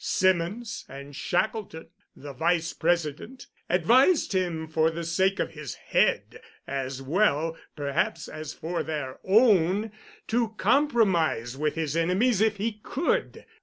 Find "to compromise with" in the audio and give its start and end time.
10.27-11.75